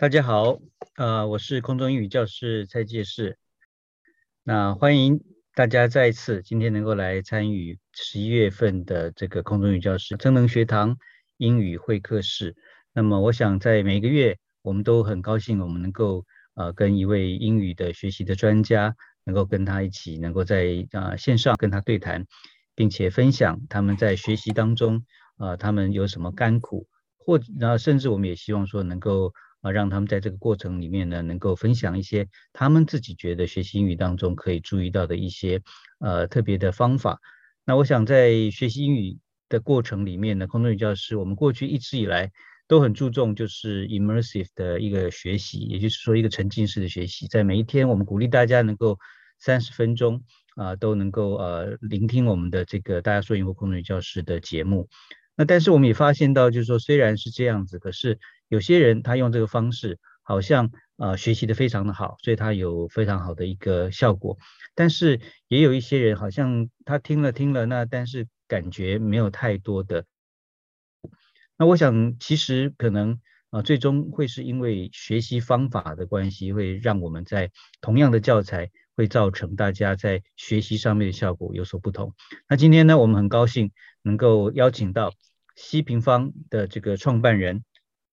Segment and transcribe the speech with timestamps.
[0.00, 0.60] 大家好，
[0.94, 3.36] 呃，我是空中英语教师蔡介士。
[4.44, 5.24] 那欢迎
[5.56, 10.96] 大家再一次今天能够来参与十一月份的这个空中英语教室增能学堂
[11.36, 12.54] 英语会客室。
[12.92, 18.94] 那么我想在每个月，我们都很高兴，我们能够呃跟一位英语的学习的专家，
[19.24, 22.24] 能够跟他一起，能够在啊线上跟他对谈，
[22.76, 25.04] 并且分享他们在学习当中
[25.38, 26.86] 啊他们有什么甘苦，
[27.16, 29.34] 或然后甚至我们也希望说能够。
[29.60, 35.60] 啊，让他们在这个过程里面呢，能够分享一些他们自己觉得学习英语当中可以注意到的一些
[35.98, 37.20] 呃特别的方法。
[37.64, 39.18] 那我想在学习英语
[39.48, 42.30] 的过程里面呢，空中语教师我们过去一直以来
[42.66, 47.26] 都很注重就是 immersive 的一个学习，也就是说一个沉浸式的学习。
[47.26, 48.98] 在每一天，我们鼓励大家能够
[49.38, 50.22] 三十分钟
[50.56, 54.88] 啊，都能够呃聆听我们的这个大家说英语空中语教师的节目。
[55.34, 58.18] 那但是我们也发现到，就是说虽然是这样子，可是
[58.48, 64.38] 有些人他用这个方式，好像呃学习的非常的好，所以他有非常好的一个效果。
[64.74, 70.04] 但是也有一些人好像他听了听了，那但是感觉没有太多的。
[71.56, 82.14] 那我想其实可能啊最终会是因为学习方法的关系，会让我们在同样的教材会造成大家在学习上面的效果有所不同。
[82.48, 85.12] 那今天呢，我们很高兴能够邀请到。
[85.60, 87.64] 西平方的这个创办人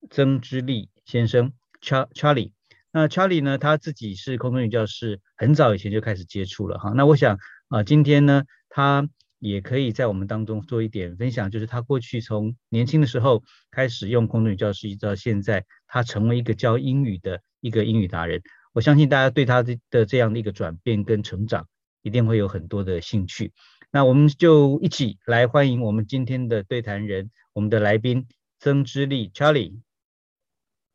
[0.09, 2.52] 曾之立先生 Charlie
[2.92, 6.92] 那 Charlie 呢，他自己是空中语教室，很早以前就开始接触了哈。
[6.92, 18.42] 那我想啊，今天呢，他也可以在我们当中做一点分享，就是他过去从年轻的时候开始用空中语教室，一直到现在，他成为一个教英语的一个英语达人。
[18.72, 21.67] 我相信大家对他的的这样的一个转变跟成长，
[22.02, 23.52] 一定会有很多的兴趣。
[23.92, 28.26] 那我们就一起来欢迎我们今天的对谈人，我们的来宾
[28.59, 29.81] 曾之立 Charlie。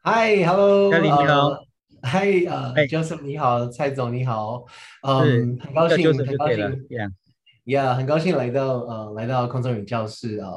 [0.03, 1.51] Hi，Hello，你好。
[2.03, 4.65] Hi，呃，Joseph 你好，蔡总你好。
[5.03, 6.87] 嗯，很高兴，很高兴。
[7.67, 10.53] Yeah，很高兴来到呃来到空中语教室啊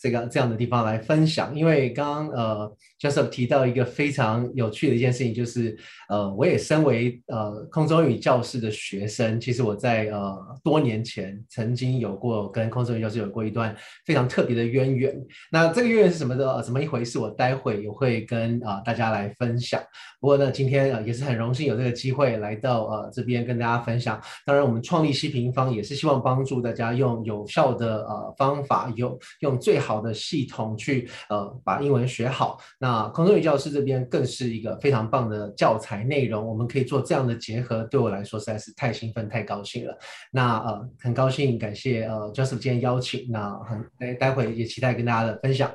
[0.00, 5.76] 这个这样的地方来分享，因为刚刚呃 Joseph 提到一个非常有趣的一件事情，就是
[6.08, 15.14] 呃我也身为呃空中语教室的学生，其实我在呃多年前曾经有过跟空中语教室有过一段非常特别的渊源。
[15.52, 16.60] 那这个渊源是什么的？
[16.62, 17.18] 怎么一回事？
[17.18, 19.80] 我待会也会跟啊大家来分享。
[20.18, 24.20] 不过呢，今天呃也是很荣幸有这个机会来到呃这边跟大家分享。
[24.44, 26.38] 当然，我们创立西平方也是希望帮。
[26.48, 32.60] 助大家用有效的呃方法，用用最好好的系统去呃把英文学好。
[32.78, 39.98] 那空中语教师这边更是一个非常棒的教材内容，我们可以做这样的结合，对我来说实在是太兴奋、太高兴了。
[40.30, 43.26] 那呃很高兴，感谢呃 Joseph 今天邀请。
[43.30, 45.72] 那很待待会也期待跟大家的分享。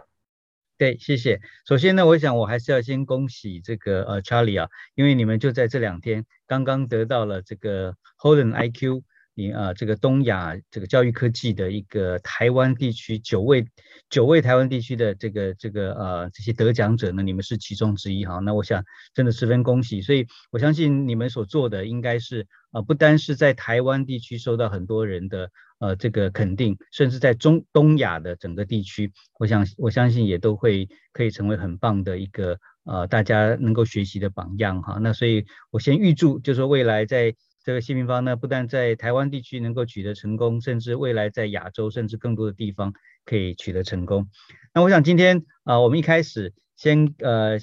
[0.78, 1.40] 对，谢谢。
[1.68, 9.02] 首先呢，我想我还是要先恭喜这个呃 Charlie 啊，因为你们就在这两天刚刚得到了这个 Holden IQ。
[9.36, 13.66] 你啊，这个东亚这个教育科技的一个台湾地区九位
[14.10, 18.40] 九位台湾地区的这个这个呃这些得奖者呢，你们是其中之一哈。
[18.40, 18.84] 那我想
[19.14, 25.50] 真的十分恭喜，所以我相信你们所做的应该是呃不单是在台湾地区受到很多人的
[25.80, 35.00] 呃这个肯定，甚至在中东亚的整个地区，我想我相信也都会可以成为很棒的一个呃大家能够学习的榜样哈。
[35.02, 37.34] 那所以我先预祝，就是说未来在
[37.64, 42.94] 这个新平方呢，不但在台湾地区能够取得成功，甚至未来在亚洲甚至更多的地方
[43.26, 44.28] 可以取得成功。
[44.74, 47.58] 那我想今天啊，我们一开始先呃，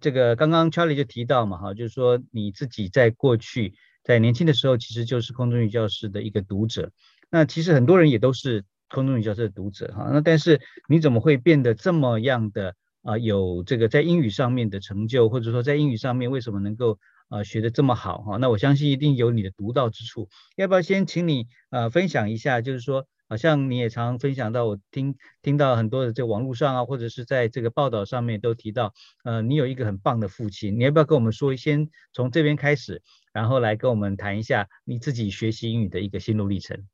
[0.00, 3.74] 这个刚刚 Charlie 就提到嘛，哈，就是说你自己在过去
[4.04, 6.92] 在年轻的时候，其实就是空中语教室的一个读者。
[7.28, 10.10] 那其实很多人也都是空中语教室的读者哈。
[10.12, 17.00] 那但是你怎么会变得这么样的啊，有这个在英语上面的成就，或者说在英语上面为什么能够？
[17.28, 20.28] 啊，学的这么好哈，那我相信一定有你的独到之处。
[20.56, 22.60] 要不要先请你呃分享一下？
[22.60, 28.92] 就是说，好像你也常分享到，我听听到很多的这网络上啊，或者是在这个报道上面都提到，
[29.24, 30.78] 呃，你有一个很棒的父亲。
[30.78, 36.86] 你要不要跟我们说，先从这边开始，然后来跟我们谈一下你自己学习英语的一个心路历程？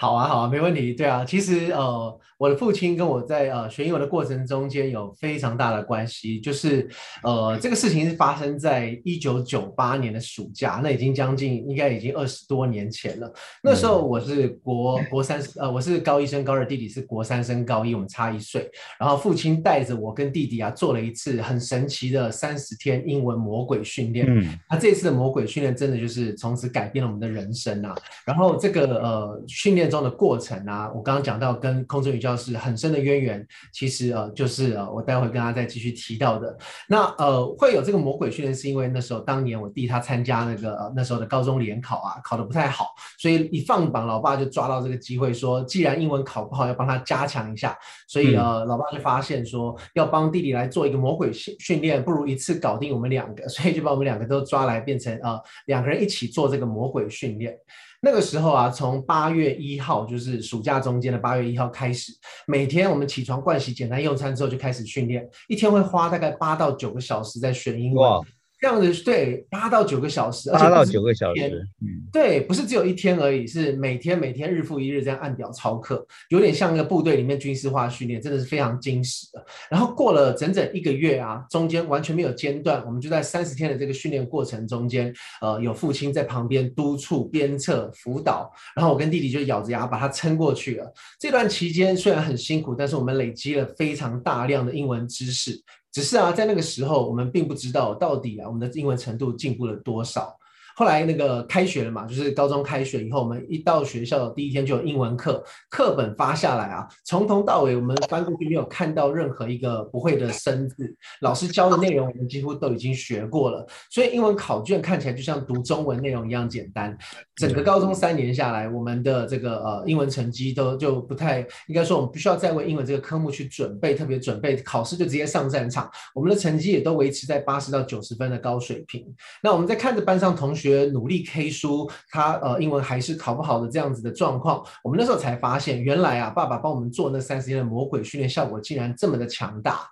[0.00, 0.94] 好啊，好啊，没问题。
[0.94, 6.40] 对啊，其实呃，我的父亲跟我在呃学英文的过程中间有非常大的关系。
[6.40, 6.88] 就是
[7.22, 13.30] 呃，这个事情是发生在一九九八年的暑假，那已经将近应该已经二十多年前了。
[13.62, 18.70] 那时候我是国国三，呃，我是高一升高二，弟弟是国三升高一，我们差一岁。
[18.98, 24.24] 然后父亲带着我跟弟弟啊，做了一次很神奇的三十天英文魔鬼训练。
[24.26, 27.94] 嗯，那这次的魔鬼训练真的就是从此改变了我们的人生啊。
[28.24, 29.89] 然后这个呃训练。
[29.90, 36.56] 练中的过程啊，我刚刚讲到跟空中语教室很深的渊源，其实呃就是呃我待会跟大家再继续提到的。
[36.88, 42.86] 那呃会有这个魔鬼训练，是因为那时候当年我弟他参加那个那时候的高中联考啊，考得不太好，
[43.18, 47.76] 所以一放榜，老爸就抓到这个机会说，既然英文考不好，要帮他加强一下，
[48.06, 57.56] 所以呃老爸就发现说要帮弟弟来做一个魔鬼训训练，不如一次搞定我们两个，所以就把我们两个都抓来变成呃两个人一起做这个魔鬼训练。
[58.02, 62.12] 那个时候啊，从八月一号，就是暑假中间的八月一号开始，
[62.46, 68.20] 每天我们起床、盥洗、简单用餐之后就开始训练，一天会花大概八到九个小时在学英文。
[68.60, 79.42] 这样子对，八到九个小时，八到九个小时，嗯，对，不是只有一天而已，是每天每天日复一日这样按表操课，有点像那个部队里面军事化训练，真的是非常精实的。
[79.70, 85.10] 然后过了整整一个月啊，中间完全没有间断，我们就在三十天的这个训练过程中间，
[85.40, 90.92] 呃，有父亲在旁边督促、鞭策、辅导，然后我跟弟弟就咬着牙把它撑过去了。
[91.18, 95.58] 这段期间虽然很辛苦，但是我们累积了非常大量的英文知识。
[95.92, 100.39] 只是啊，在那个时候，我们并不知道到底啊，我们的英文程度进步了多少。
[100.80, 116.96] 后来那个开学了嘛，就是高中开学以后，我们一到学校的第一天就有英文课，课本发下来啊，从头到尾我们翻过去没有看到任何一个不会的生字，老师教的内容我们几乎都已经学过了，所以英文考卷看起来就像读中文内容一样简单。
[117.36, 129.06] 整个高中三年下来，我们的这个呃英文成绩都就不太应该说，我们不需要再为英文这个科目去准备，特别准备考试就直接上战场，我们的成绩也都维持在八十到九十分的高水平。
[129.42, 130.69] 那我们在看着班上同学。
[130.92, 139.88] 努力 K 书，他呃英文还是考不好的这样子的状况，我们那时候才发现，原来啊爸爸帮我们做那三十天的魔鬼训练，效果竟然这么的强大。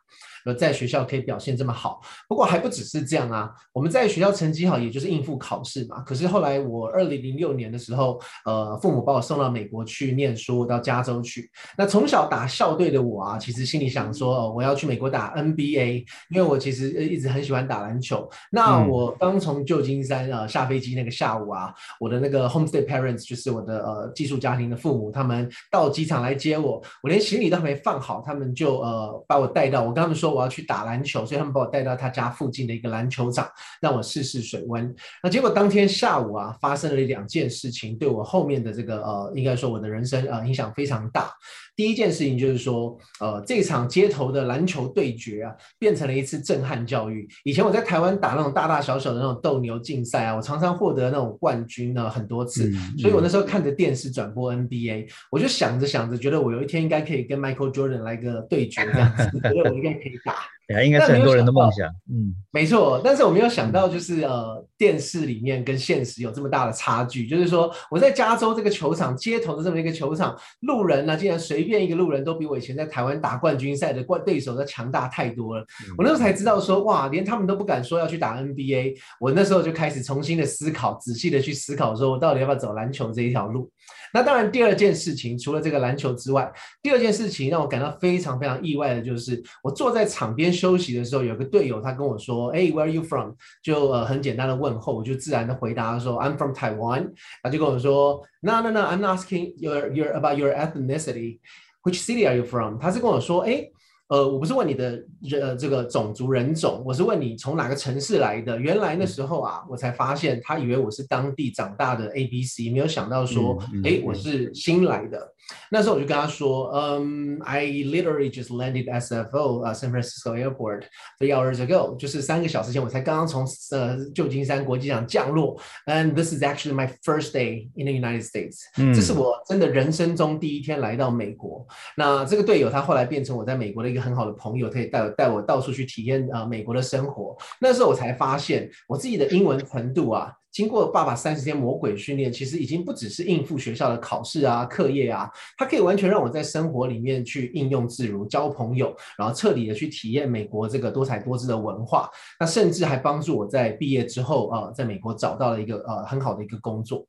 [0.56, 3.50] 在学校可以表现这么好，不过还不只是这样啊。
[3.72, 6.00] 我们在学校成绩好，也就是应付考试嘛。
[6.02, 11.50] 可是后来我二零零六年的时候，呃，父母把我送到美国去念书，到加州去。
[11.76, 18.28] 那从小打校队的我啊，其实心里想说，哦我要去美国打 NBA，因为我其实一直很喜欢打篮球。
[18.50, 30.27] 那我刚从旧金山呃下飞机那个下午啊，我的那个 homestay parents 就是我的呃寄宿家庭的父母，他们到机场来接我，我连行李都还没放好，他们就呃把我带到，我跟他们说。
[30.32, 33.48] 我要去打篮球，所以他们把我带到他家附近的一个篮球场，
[33.80, 34.94] 让我试试水温。
[35.22, 41.30] 那结果当天下午啊，发生了两件事情，对我后面的这个呃，应该说我的人生啊影响非常大。
[41.78, 47.28] 第一件事情就是说，呃，这场街头的篮球对决啊，变成了一次震撼教育。
[47.44, 52.68] 以前我在台湾打那种大大小小的那种斗牛竞赛啊，我常常获得那种冠军呢很多次。
[52.98, 60.34] 所以我那时候看着电视转播 NBA，我就想着想着，觉得我有一天应该可以跟 Michael Jordan 来个对决这样子，觉得我应该可以打。
[60.68, 61.88] 呀，应该是很多人的梦想。
[62.10, 63.00] 嗯，没错。
[63.02, 67.26] 但是我没有想到，就是呃，电视里面跟现实有这么大的差距。
[67.26, 75.64] 就是说，我在加州这个球场街头的这么一个球场，路人呢，竟然随便一个路人都比我以前在台湾打冠军赛的冠对手要强大太多了。
[75.96, 78.96] 我那时候才知道说，哇，连他们都不敢说要去打 NBA。
[79.18, 83.70] 我那时候就开始重新的思考，仔细的去思考，说我到底要不要走篮球这一条路。
[84.12, 86.50] 那当然，第二件事情除了这个篮球之外，
[86.82, 93.32] 第二件事情让我感到非常非常意外的就是，我坐在场边休息的时候，有个队友他跟我说：“哎，Where are you from？”
[93.62, 97.10] 就呃很简单的问候，我就自然的回答说：“I'm from Taiwan。”
[97.42, 101.40] 他就跟我说：“No, no, no, I'm asking your your about your ethnicity.
[101.82, 103.70] Which city are you from？” 他是跟我说：“哎。”
[104.08, 105.04] 呃，我不是问你的
[105.40, 108.58] 呃这个种族人种，我是问你从哪个城市来的。
[108.58, 115.34] 原来那时候啊，我才发现他以为我是当地长大的 A B C，没有想到说，哎，我是新来的。
[115.70, 120.84] 那时候我就跟他说，嗯，I literally just landed SFO 啊，San Francisco Airport
[121.18, 125.60] three hours ago，就是三个小时前我才刚刚从呃旧金山国际机场降落。
[125.86, 128.60] And this is actually my first day in the United States，
[128.94, 131.66] 这是我真的人生中第一天来到美国。
[131.96, 137.36] 那这个队友他后来变成我在美国的一个很好的朋友，他也带我带我到处去体验啊美国的生活。
[137.60, 140.32] 那时候我才发现我自己的英文程度啊。
[140.50, 152.10] 经过爸爸三十天魔鬼训练，其实已经不只是应付学校的考试啊、课业啊，它可以完全让我在生活里面去应用自如，交朋友，然后彻底的去体验美国这个多彩多姿的文化。
[152.40, 157.06] 那甚至还帮助我在毕业之后啊，在美国找到了一个呃很好的一个工作。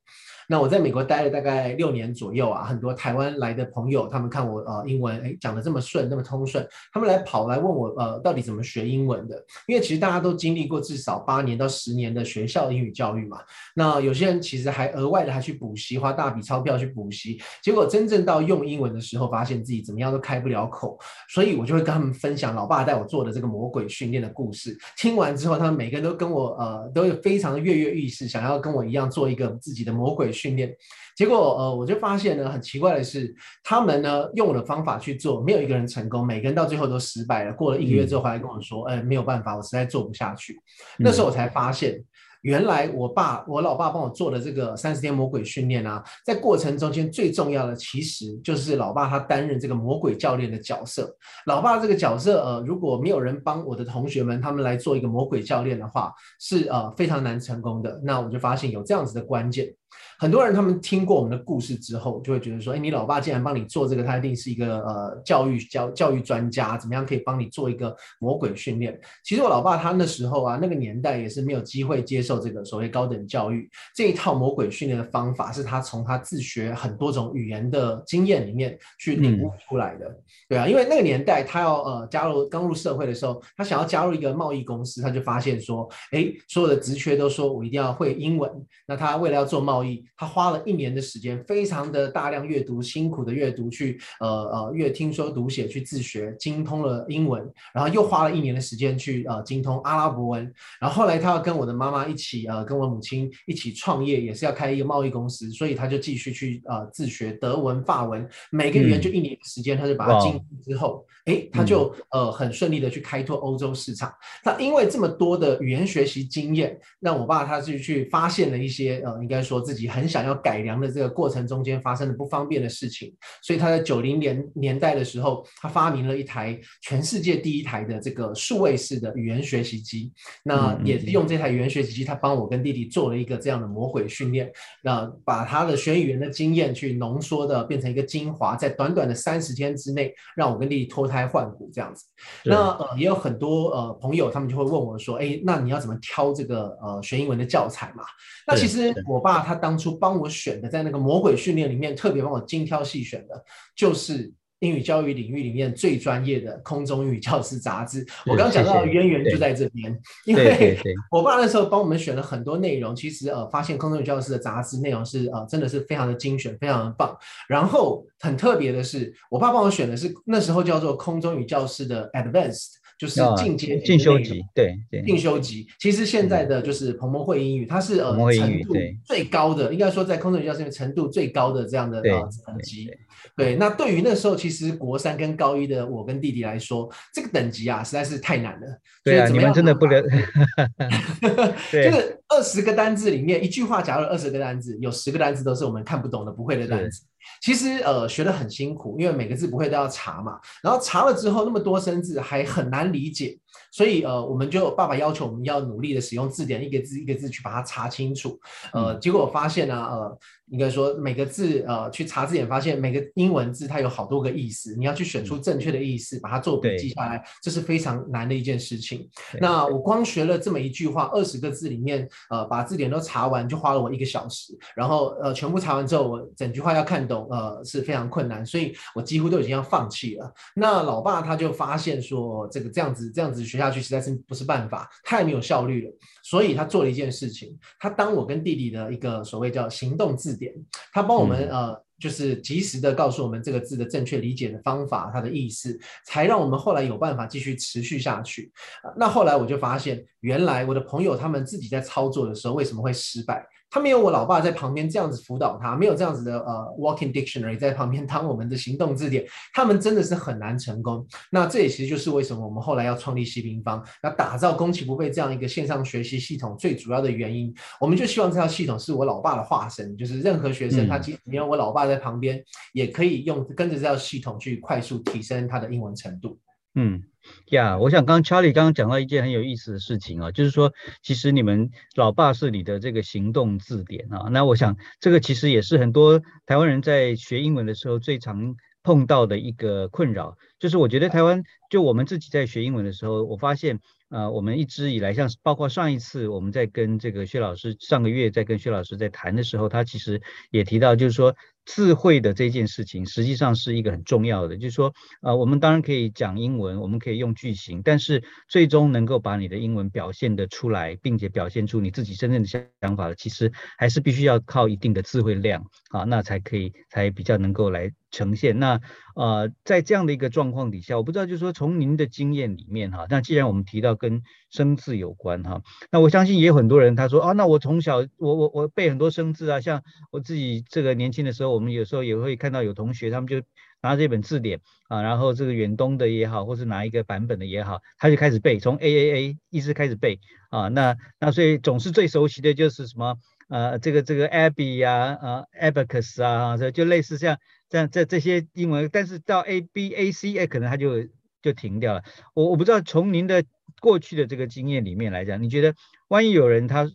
[0.50, 9.40] 那我在美国待了大概六年左右啊，很多台湾来的朋友，他们看我呃英文哎讲的这么顺，那么通顺，他们来跑来问我呃到底怎么学英文的？
[9.68, 13.38] 因为其实大家都经历过至少八年到十年的学校英语教育嘛。
[13.76, 20.98] 那有些人其实还额外的还去补习，花大笔钞票去补习，结果真正到用英文的时候，发现自己怎么样都开不了口。
[21.28, 24.76] 所以我就会跟他们分享老爸带我做的这个魔鬼训练的故事。
[24.96, 30.32] 听完之后，他们每个人都跟我呃都有非常的跃跃欲试，想要跟我一样做一个自己的魔鬼。
[30.40, 30.74] 训练。
[31.16, 37.52] 结果呃，我就发现呢，很奇怪的是，他们呢用我的方法去做，没有一个人成功，每个人到最后都失败了。
[37.52, 40.58] 过了一个月之后，回来跟我说，哎，没有办法，我实在做不下去。
[40.98, 42.02] 那时候我才发现。
[42.42, 51.14] 原来我爸我老爸帮我做的这个三十天魔鬼训练啊，在过程中间最重要的其实就是老爸他担任这个魔鬼教练的角色。
[51.44, 58.00] 老爸这个角色，呃，如果没有人帮我的同学们他们来做一个魔鬼教练的话，是呃非常难成功的。
[58.02, 59.70] 那我就发现有这样子的关键。
[60.18, 68.98] 很多人他们听过我们的故事之后，就会觉得说，哎，你老爸既然帮你做这个，他一定是一个呃教育教教育专家，怎么样可以帮你做一个魔鬼训练？
[69.24, 80.06] 其实我老爸他那时候啊，那个年代也是没有机会接受这个所谓高等教育，这一套魔鬼训练的方法是他从他自学很多种语言的经验里面去领悟出来的。
[80.48, 88.50] 对啊，因为那个年代他要呃加入刚入社会的时候，他想要加入一个贸易公司，他就发现说，哎，所有的职缺都说我一定要会英文，
[88.86, 90.04] 那他为了要做贸易。
[90.16, 114.12] 他花了一年的时间，非常的大量阅读，辛苦的阅读，去呃呃，阅听说读写，去自学，精通了英文，然后又花了一年的时间去呃精通阿拉伯文，然后后来他要跟我的妈妈一起呃，跟我母亲一起创业，也是要开一个贸易公司，所以他就继续去呃自学德文、法文，每个语言就一年的时间，他就把它精通之后，哎，他就呃很顺利的去开拓欧洲市场。
[114.44, 120.10] 那因为这么多的语言学习经验，让我爸他就去发现了一些呃，应该说自己很。
[120.10, 130.12] 想要改良的这个过程中间发生的不方便的事情，所以他在九零年年代的时候，他发明了一台全世界第一台的这个数位式的语言学习机。
[130.42, 134.50] 那也是用这台语言学习机，他帮我跟弟弟做了一个这样的魔鬼训练，
[134.82, 142.04] 那把他的学语言的经验去浓缩的变成一个精华，在短短的三十天之内，让我跟弟弟脱胎换骨这样子。
[142.44, 148.02] 那呃也有很多呃朋友，他们就会问我说：“哎，那你要怎么挑这个呃学英文的教材嘛？”
[148.44, 149.90] 那其实我爸他当初。
[150.00, 153.44] 帮我选的，在那个魔鬼训练里面，特别帮我精挑细选的，
[153.76, 158.06] 就是英语教育领域里面最专业的《空中英语教师》杂志。
[158.24, 160.78] 我刚刚讲到的渊源就在这边，因为
[161.12, 167.14] 我爸那时候帮我们选了很多内容，其实呃，发现《空中语教师》的杂志内容是呃，真的是非常的精选，非常的棒。
[167.48, 172.79] 然后很特别的是，我爸帮我选的是那时候叫做《空中语教师》的 Advanced。
[173.00, 175.66] 就是进阶进修级，对对，进修级。
[175.78, 178.74] 其实现在的就是彭博会英语，它是呃程度
[179.06, 182.90] 最高的，应该说在空中语教师程度最高的这样的呃等级。
[183.34, 188.66] 对，那对于那时候其实国三跟高一的我跟弟弟来说，这个等级啊实在是太难了。
[189.02, 190.02] 对啊，你们真的不能。
[191.72, 197.02] 就是二十个单字里面，一句话假如二十个单字，有十个单字都是我们看不懂的、不会的单词。
[197.40, 203.38] 其实呃学得很辛苦，因为每个字不会都要查嘛，然后查了之后那么多生字还很难理解，
[203.72, 208.38] 所以呃我们就爸爸要求我们要努力的使用字典，一个字一个字去把它查清楚。
[208.72, 210.18] 呃，结果我发现呢，呃。
[210.50, 219.08] 应该说每个字，呃，去查字典发现每个英文字它有好多个意思，你要去选出正确的意思，把它做笔记下来，这是非常难的一件事情。
[219.40, 230.34] 那我光学了这么一句话，二十个字里面，呃，把字典都查完就花了我一个小时，然后呃，全部查完之后，我整句话要看懂，呃，是非常困难，所以我几乎都已经要放弃了。
[230.56, 235.92] 那老爸他就发现说，这个这样子这样子学下去实在是不是办法，太没有效率了，
[236.24, 240.30] 所以他做了一件事情，他当我跟弟弟的一个所谓叫行动字。
[240.40, 240.54] 典，
[240.90, 248.50] 他帮我们呃，就是及时的告诉我们这个字的正确理解的方法，它的意思，才让我们后来有办法继续持续下去。
[248.96, 253.44] 那后来我就发现，原来我的朋友他们自己在操作的时候为什么会失败？
[253.70, 259.24] 他没有我老爸在旁边这样子辅导他，没有这样子的呃 walking dictionary 在旁边当我们的行动字典，
[259.54, 261.06] 他们真的是很难成功。
[261.30, 267.54] 那这也其实就是为什么我们后来要创立西平方，要打造攻其不备这样一个线上学习系统最主要的原因。
[267.80, 276.38] 我们就希望这套系统是我老爸的化身，就是任何学生他即使没有我老爸在旁边，也可以用跟着这套系统去快速提升他的英文程度。
[276.74, 277.02] 嗯。
[277.50, 280.72] 呀，我想刚 Charlie 刚刚讲到一件很有意思的事情啊，就是说，
[281.02, 284.28] 其实你们老爸是你的这个行动字典啊。
[284.30, 293.78] 那我想这个其实也是很多台湾人在学英文的时候最常碰到的一个困扰，就是我觉得台湾就我们自己在学英文的时候，我发现。
[294.12, 304.56] 呃，我们一直以来，像包括上一次我们在跟这个薛老师，上个月在跟薛老师在谈的时候，他其实也提到，就是说智慧的这件事情，实际上是一个很重要的。
[304.56, 318.58] 就是说，呃，我们当然可以讲英文，我们可以用句型，但是最终能够把你的英文表现的出来，并且表现出你自己真正的想法的，其实还是必须要靠一定的智慧量啊，那才可以才比较能够来呈现。
[318.58, 318.80] 那
[319.14, 333.42] 呃，在这样的一个状况底下，我不知道就是说从您的经验里面哈，那既然我们提到跟生字有关哈，那我相信也有很多人他说啊，那我从小我我我背很多生字啊，像我自己这个年轻的时候，我们有时候也会看到有同学他们就
[333.82, 340.18] 拿这本字典啊，然后这个远东的也好，或是拿一个版本的也好，他就开始背，从 A A A 一直开始背
[340.50, 343.16] 啊，那那所以总是最熟悉的就是什么
[343.48, 347.36] 呃这个这个 Abby 呀啊 Abacus 啊，就类似像。
[347.70, 351.04] 这样这这些英文，但是到 A B A C 哎，可能它就
[351.40, 352.02] 就停掉了。
[352.34, 353.44] 我我不知道从您的
[353.80, 355.74] 过去的这个经验里面来讲，你觉得
[356.08, 356.90] 万一有人他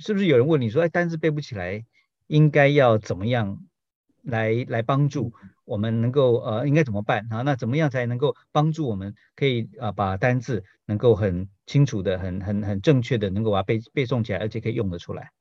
[0.00, 1.84] 是不是有人问你说，哎，单词背不起来，
[2.26, 3.60] 应该要怎么样
[4.22, 5.34] 来来帮助
[5.66, 7.42] 我们能够呃应该怎么办啊？
[7.42, 15.32] 那怎么样才能够帮助我们可以啊把单字能够很清楚的、很很很正确的能够把它背背诵起来，而且可以用得出来？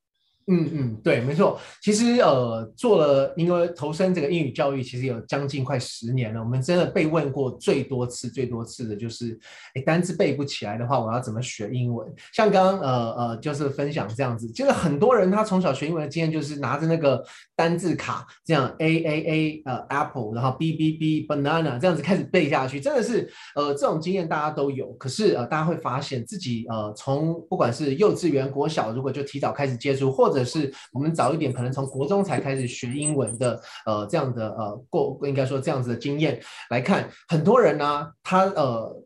[0.47, 1.57] 嗯嗯，对，没错。
[1.81, 6.39] 其实呃，做了因为投身这个英语教育，其实有将近快十年了。
[6.41, 9.39] 我们真的被问过最多次、最多次的就是，
[9.73, 12.11] 哎，单词背不起来的话，我要怎么学英文？
[12.33, 17.23] 像刚刚呃呃，就是分享这样子，就是很多人他从小学英文的经验就是拿着那个
[17.55, 24.91] 单字卡，这样 A A A 呃 Apple，然后 B B B Banana 这样子开始背下去，真的是呃这种经验大家都有。
[24.93, 39.02] 可是呃，大家会发现自己呃从不管是幼稚园、国小，如果就提早开始接触，或或或者是我们早一点，可能从国中才开始学英文的，呃，这样的呃过，应该说这样子的经验来看，很多人呢，他呃。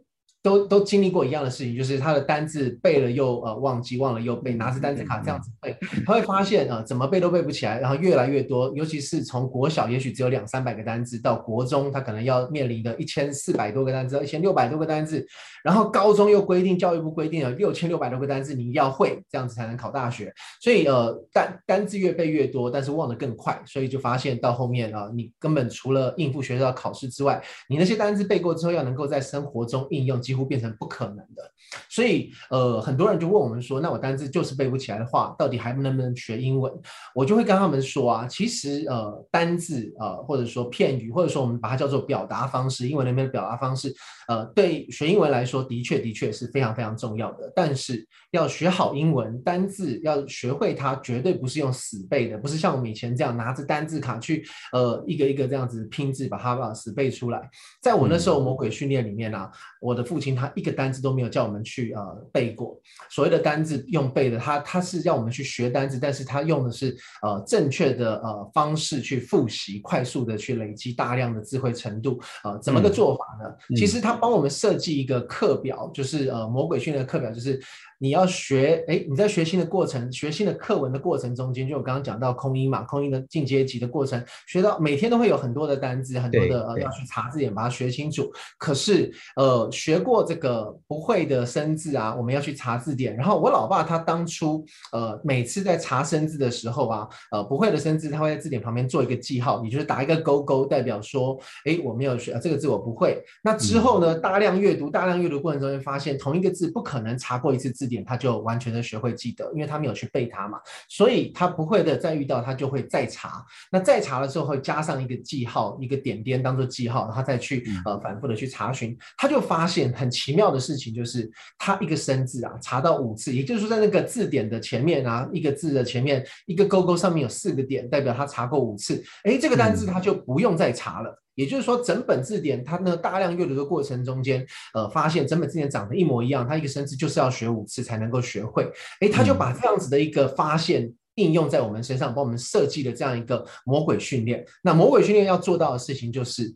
[0.47, 5.75] 都都经历过一样的事情，就是他的单字背了又呃忘记，忘了又背，拿着单字卡这样子背，
[6.05, 15.25] 他会发现呃怎么背都背不起来，然后越来越多，尤其是从国小也许只有两三百个单字，到国中他可能要面临的一千四百多个单字，一千六百多个单字，
[15.63, 31.51] 然后高中又规定教育部规定了六千六百多个单字你要会，这样子才能考大学，所以呃单单字越背越多，但是忘得更快，所以就发现到后面啊，你根本除了应付学校考试之外，你那些单字背过之后要能够在生活中应用，几乎变成不可能的，
[31.89, 36.71] 所以呃，很多人就问我们说，那我单字就是背不起来的话，到底还能不能学英文？
[37.13, 43.93] 我就会跟他们说啊，其实呃，单字呃，或者说片语，或者说我们把它叫做表达方式，英文那边的表达方式，
[44.27, 47.51] 呃，对学英文来说，的确的确是非常非常重要的。
[47.55, 57.49] 但是要学好英文，单字要学会它，绝对不是用死背的，不是像我们以前这样拿着单字卡去呃一个一个这样子拼字把它把死背出来。
[57.81, 59.49] 在我那时候魔鬼训练里面呢。
[59.79, 73.55] 我的父亲他一个单字都没有叫我们去呃背过，所谓的单字用背的，他他是要我们去学单字，但是他用的是呃正确的呃方式去复习，快速的去累积大量的智慧程度，呃，怎么个做法呢？
[73.77, 77.59] 其实他帮我们设计一个课表，就是呃魔鬼训练的课表，就是。
[77.99, 88.31] 你要学，哎，你在学新的过程、学新的课文的过程中间，就我刚刚讲到空音嘛，空音的进阶级的过程，学到每天都会有很多的单字，很多的呃要去查字典把它学清楚。
[88.59, 93.15] 可是，呃，学过这个不会的生字啊，我们要去查字典。
[93.15, 103.19] 然后我老爸他当初，呃，每次在查生字的时候啊，呃，不会的生字他会在字典旁边做一个记号，也就是打一个勾勾，代表说，哎，我没有学这个字，我不会。
[103.41, 107.87] 那之后呢，大量阅读，大量阅读过程中会发现，同一个字不可能查过一次字。
[107.87, 113.45] 典他就完全的学会记得，因为他没有去背它嘛，所以他不会的，再遇到他就会再查。
[113.71, 118.93] 那再查的时候会加上一个记号，一个点点当做记号，然后再去呃反复的去查询。
[119.17, 129.01] 他就发现很奇妙的事情，就是他一个生字啊查到五次，也就是说在那个字典的前面啊，一个字的前面一个勾勾上面有四个点，代表他查过五次。
[129.23, 131.23] 哎，这个单字他就不用再查了。
[131.37, 138.69] 也就是说，整本字典它呢大量阅读的过程中间，呃，发现整本字典长得一模一样，它一个生字就是要学五次才能够学会。
[139.01, 144.43] 诶，他就把这样子的一个发现应用在我们身上，帮我们设计了这样一个魔鬼训练。
[144.63, 146.53] 那魔鬼训练要做到的事情就是。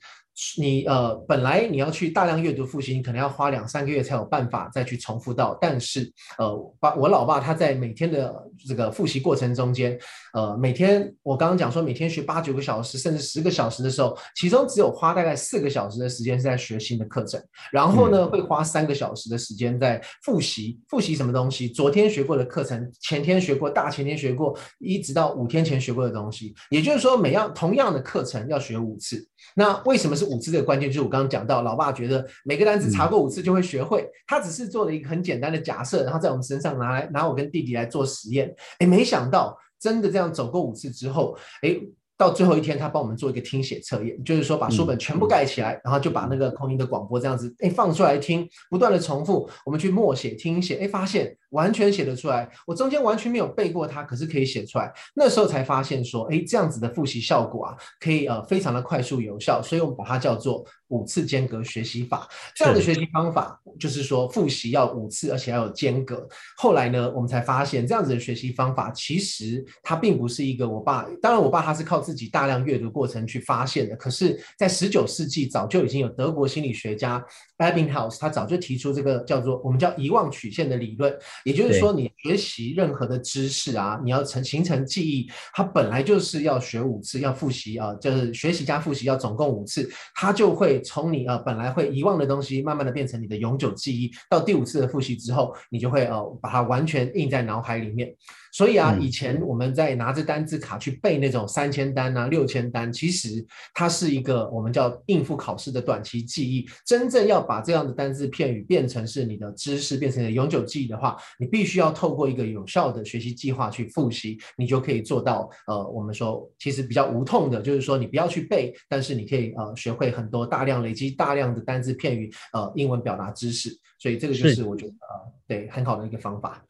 [0.57, 5.57] 你呃，本来你要去大量阅读复习，你可能要花两三个月才有办法再去重复到。
[5.61, 8.33] 但是呃，把我老爸他在每天的
[8.67, 9.97] 这个复习过程中间，
[10.33, 21.69] 呃，每天我刚刚讲说每天学八九个小时，甚至十个小时的时候，其中只有花大概四个小时的时间是在学新的课程，然后呢，会花三个小时的时间在复习，复习什么东西？
[21.69, 26.53] 昨天学过的课程，前天学过，大前天学过，一直到五天前学过的东西。
[26.69, 29.27] 也就是说，每样同样的课程要学五次。
[29.55, 30.51] 那为什么是五次？
[30.51, 38.53] 这个关键就是我刚刚讲到，老爸觉得每个单词查过五次就会学会，他只是做了一个很简单的假设，然后在我们身上拿来拿我跟弟弟来做实验。
[38.79, 41.79] 哎，没想到真的这样走过五次之后，哎。
[42.17, 52.49] 到最后一天，他帮我们做一个听写测验，就是说把书本全部盖起来，然后就把那个空音的广播这样子，哎放出来听，不断的重复，我们去默写听写，哎发现完全写得出来。
[52.65, 54.91] 我中间完全没有背过它，可是可以写出来。
[55.13, 62.27] 那时候才发现说，哎，这样子的复习效果啊，可以呃非常的快速有效，所以我们把它叫做五次间隔学习法。
[62.55, 66.27] 这样的学习方法就是说复习要五次，而且要有间隔。
[66.57, 73.95] 后来呢，我们才发现这样子的学习方法其实它并不是一个我爸，当然我爸他是靠自己大量阅读过程去发现的。
[73.95, 77.23] 可是，在十九世纪早就已经有德国心理学家
[77.61, 81.15] Ebbinghaus，他早就提出这个叫做我们叫遗忘曲线的理论。
[81.45, 94.11] 也就是说，你学习任何的知识啊，你要成形成记忆，它本来就是要学五次，要复习啊，就是学习加复习要总共五次，它就会从你啊本来会遗忘的东西，慢慢的变成你的永久记忆。
[94.27, 98.11] 到第五次的复习之后，你就会呃把它完全印在脑海里面。
[98.51, 106.67] 所以啊，以前我们在拿着单字卡去背那种三千单啊、六千单，其实它是一个我们叫应付考试的短期记忆。
[106.85, 115.49] 真正要把这样的单字片语变成是你的知识，变成永久记忆的话，你必须要透过一个有效的学习计划去复习，你就可以做到。
[115.67, 123.69] 呃，我们说其实比较无痛的，就是说你不要去背，但是你可以呃学会很多大量累积大量的单字片语，呃，英文表达知识。
[123.97, 126.61] 所以这个就是我觉得呃对很好的一个方法。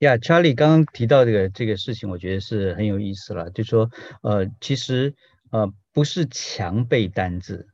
[0.00, 3.50] 呀，Charlie 刚刚提到这个这个事情，我觉得是很有意思了。
[3.50, 3.90] 就说，
[4.22, 5.14] 呃，其实
[5.50, 7.68] 呃不是强背单字，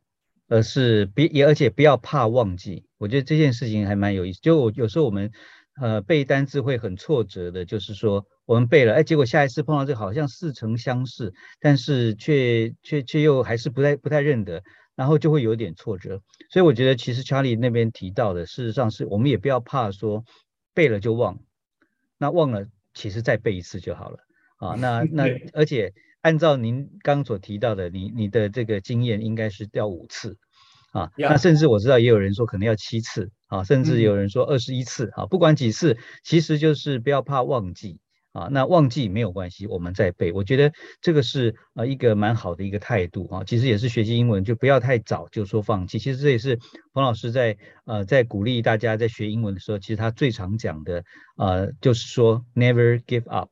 [0.48, 2.84] 而是别也而且不要怕忘记。
[2.98, 4.40] 我觉得这件事情还蛮有意思。
[4.40, 5.30] 就有时候我们
[5.80, 14.64] 呃背单字会很挫折的，就是说我们背了，哎，结果下一次碰到这个好像似曾相识，但是却却却又还是不太不太认得，
[14.96, 16.20] 然后就会有点挫折。
[16.50, 20.24] 所以我觉得其实 Charlie 那边提到的，事实上是我们也不要怕说
[20.74, 21.38] 背了就忘。
[22.18, 24.18] 那忘了，其实再背一次就好了
[24.58, 24.74] 啊。
[24.74, 30.38] 那 那而且按照您刚所提到的，你你的这个经验应该是掉五次
[30.92, 31.10] 啊。
[31.16, 35.26] 那甚至我知道也有人说可能要七次啊，甚至有人说二十一次啊。
[35.26, 38.00] 不管几次，其实就是不要怕忘记。
[38.36, 40.30] 啊，那忘记没有关系，我们再背。
[40.30, 40.70] 我觉得
[41.00, 43.42] 这个是呃一个蛮好的一个态度啊。
[43.44, 45.98] 其实也是学习英文，就不要太早就说放弃。
[45.98, 46.58] 其实这也是
[46.92, 51.02] 彭老师在呃在鼓励大家在学英文的时候，其实他最常讲的
[51.38, 53.48] 呃就是说 never give up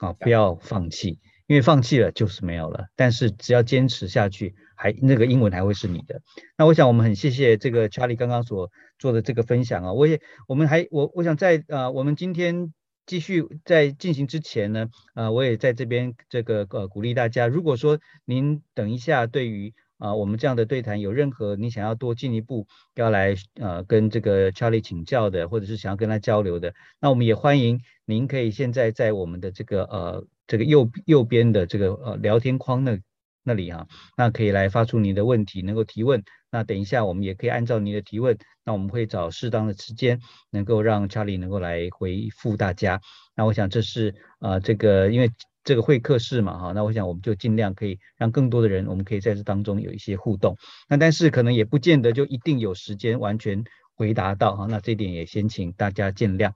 [0.00, 2.88] 啊，不要放弃，因为放弃了就是没有了。
[2.94, 6.20] 但是只要坚持下去，还那个英文还会是你的。
[6.58, 9.94] 那我想我们很谢谢这个 Charlie 刚刚所做的这个分享啊。
[9.94, 12.74] 我也我们还我我想在呃我们今天。
[13.06, 22.66] 继续在进行之前呢，呃，我也在这边这个呃鼓励大家，如果说您等一下对于啊我们这样的对谈有任何你想要多进一步
[22.96, 32.98] 要来呃跟这个 Charlie 请教的，或者是想要跟他交流的，那我们也欢迎您可以现在在我们的这个呃这个右右边的这个呃聊天框那
[33.46, 36.20] 那里哈，那可以来发出您的问题，能够提问。
[36.50, 43.00] 那等一下我们也可以按照您的提问，那我们会找适当的时间，能够让 Charlie 能够来回复大家。
[43.36, 45.30] 那我想这是呃这个因为
[45.62, 50.56] 这个会客室嘛哈，那我想我们就尽量可以让更多的人，我们可以在这当中有一些互动。
[50.88, 53.62] 那但是可能也不见得就一定有时间完全
[53.94, 56.52] 回答到哈，那这点也先请大家见谅。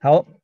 [0.00, 0.41] 好。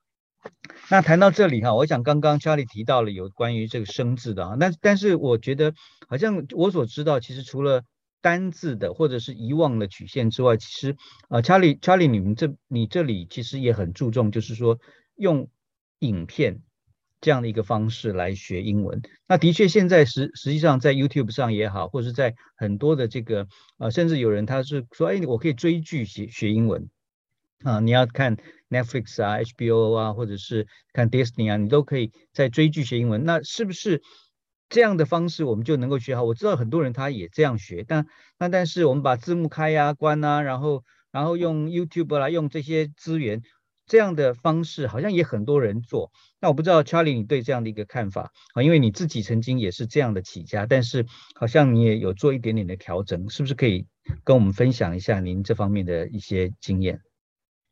[0.91, 5.75] 那谈到这里哈，我想刚刚 Charlie 提到了有关于这个生字的啊，那但是我觉得
[6.09, 7.83] 好像我所知道，其实除了
[8.21, 10.97] 单字的或者是遗忘的曲线之外，其实
[11.29, 14.79] 啊，Charlie Charlie 你们这你这里其实也很注重，就是说
[15.17, 15.51] 用
[15.99, 16.63] 影片
[17.21, 19.03] 这样的一个方式来学英文。
[19.27, 23.47] 那的确现在实实际上在 YouTube 上也好，或者是在很多的这个
[23.77, 26.89] 啊，甚至有人他是说，哎，我可以追剧学学英文。
[27.65, 28.37] 啊，你要看
[28.71, 33.25] Netflix 啊、HBO 啊，或者是看 Disney 啊，你都可以在追剧学英文。
[33.25, 34.01] 那是不是
[34.69, 36.23] 这样的方式我们就能够学好？
[36.23, 38.07] 我知道很多人他也这样学，但
[38.39, 43.43] 那但是我们把字幕开呀、关啊，然后然后用 YouTube 来，用这些资源，
[43.87, 46.13] 这样的方式好像也很多人做。
[46.41, 48.63] 那我不知道 Charlie 你对这样的一个看法啊？
[48.63, 53.87] 因为你自己曾经也是这样的起家，但是好像你也有做一点点的调整，是不是可以
[54.23, 57.01] 跟我们分享一下您这方面的一些经验？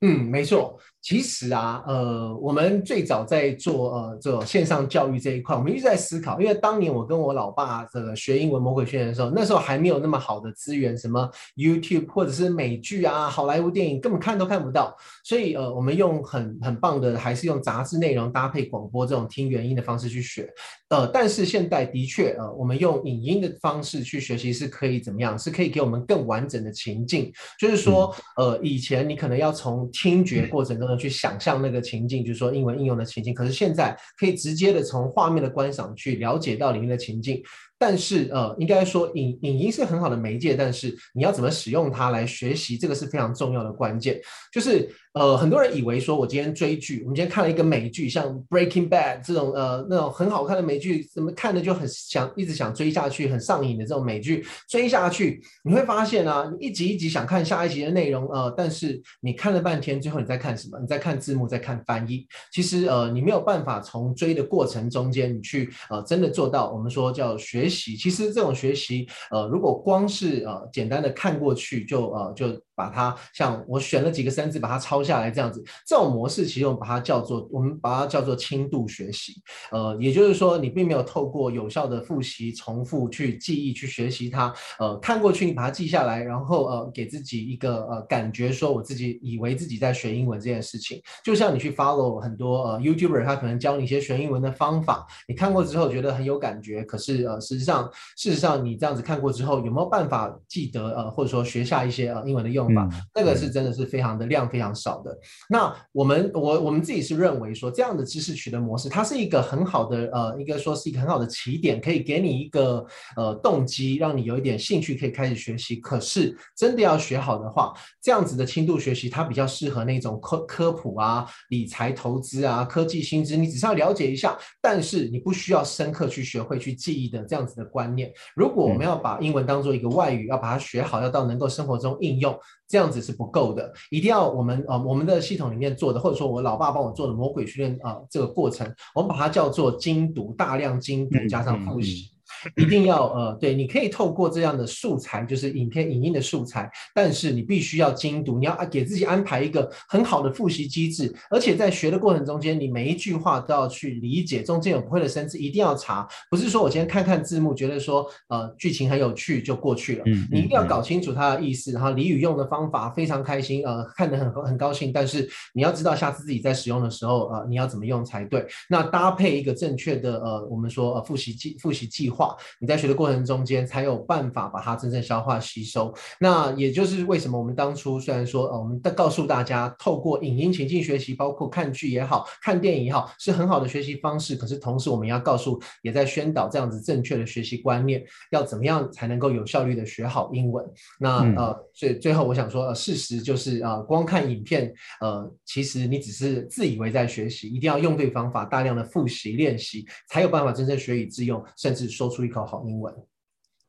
[0.03, 0.79] 嗯，没错。
[1.07, 6.41] 其实啊，呃，我们最早在做呃这线上教育这一块，我们一直在思考。
[6.41, 14.97] 因为当年我跟我老爸这个学英文魔鬼训练的时候，那时候还没有那么好的资源，什么 YouTube 或者是美剧啊、好莱坞电影，根本看都看不到。
[15.23, 20.53] 所以呃，我们用很很棒的，还是用杂志内容搭配广播这种听原音的方式去学。
[20.89, 25.39] 呃，但是现在的确呃，我们用影音的方式去学习是可以怎么样？
[25.39, 27.33] 是可以给我们更完整的情境。
[27.61, 30.96] 就是说，呃，以前你可能要从听觉过程中。
[30.97, 33.35] 去想象那个情境，就是说英文应用的情境。
[33.35, 37.43] 可是现在可以直接的从画面的观赏去了解到里面的情境。
[37.79, 44.21] 但是呃，应该说影影音是很好的媒介，但是你要怎么使用它来学习，这个是非常重要的关键。
[44.53, 60.79] 就是呃，很多人以为说我今天追剧，我们今天看了一个美剧，像《Breaking Bad》这种呃那种很好看的美剧，怎么看的就很想一直想追下去，很上瘾的这种美剧，追下去你会发现啊，你一集一集想看下一集的内容，呃，但是你看了半天，最后你在看什么？
[60.81, 62.27] 你在看字幕，在看翻译。
[62.53, 67.97] 其实呃，你没有办法从追的过程中间，你去呃真的做到我们说叫学学习。
[67.97, 72.61] 其实这种学习，呃，如果光是呃简单的看过去，就呃就。
[72.77, 79.33] 把它像我选了几个生字，把它抄下来这样子，这种模式其实我们把它叫做我们把它叫做轻度学习。
[79.71, 84.55] 呃，也就是说你并没有透过有效的复习、重复去记忆、去学习它。
[84.79, 91.01] 呃，看过去你把它记下来，然后呃给自己一个呃感觉，说我自己以为自己在学英文这件事情。
[91.25, 102.67] 就像你去 follow 很多呃 YouTuber，他可能教你一些学英文的方法，你看过之后觉得很有感觉，可是呃是实上事实上你这样子看过之后有没有办法记得呃或者说学下一些呃英文的用？
[102.75, 105.17] 嗯，那个是真的是非常的量非常少的。
[105.49, 112.85] 那我们我我们自己是认为说，这样的知识取得模式，它是一个很好的呃，应该说是一个很好的起点，可以给你一个
[113.17, 115.77] 呃动机，让你有一点兴趣可以开始学习。
[115.77, 128.13] 可是真的要学好的话，这样子的轻度学习，它比较适合那种科科普啊、理财投资啊、科技薪资，你只是要了解一下，但是你不需要深刻去学会去记忆的这样子的观念。
[128.35, 132.37] 如果我们要把英文当做一个外语，要把它学好，要到能够生活中应用。
[132.69, 142.16] 这样子是不够的，一定要我们呃我们的系统里面做的，或者说我老爸帮我做的魔鬼训练啊这个过程，我们把它叫做精读，大量精读加上复习。
[142.55, 172.36] 一定要呃，对，你可以透过这样的素材，就是影片、影音的素材，但是你必须要精读，你要给自己安排一个很好的复习机制，而且在学的过程中间，你每一句话都要去理解，中间有不会的生字一定要查，不是说我今天看看字幕，觉得说呃剧情很有趣就过去了，你一定要搞清楚它的意思，然后俚语用的方法非常开心，呃，看得很很高兴，但是你要知道下次自己在使用的时候，呃，你要怎么用才对，那搭配一个正确的呃，我们说呃复习计复习计划。
[172.61, 175.93] 你在学的过程中间，才有办法把它真正消化吸收。
[176.21, 184.37] 那也就是为什么我们当初虽然说，呃，我们在告诉大家，透过影音情境学习，包括看剧也好看电影也好，是很好的学习方式。
[184.37, 190.65] 可是同时，我们要告诉，也在宣导这样子正确的学习观念，要怎么样才能够有效率的学好英文？
[190.99, 202.47] 那呃，所以最后我想说，呃，事实就是啊，光看影片，呃，其实你只是自以为在学习，一定要用对方法，大量的复习练习，才有办法真正学以致用，甚至说出注意考。
[202.47, 202.95] 好英文，